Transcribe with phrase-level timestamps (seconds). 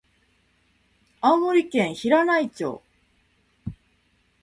[1.21, 2.81] 青森県平内町